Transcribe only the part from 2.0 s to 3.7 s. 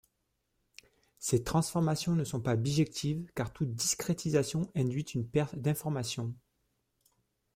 ne sont pas bijectives car